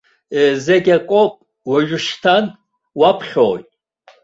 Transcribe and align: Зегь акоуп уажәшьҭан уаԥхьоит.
Зегь 0.65 0.89
акоуп 0.97 1.33
уажәшьҭан 1.69 2.45
уаԥхьоит. 2.99 3.67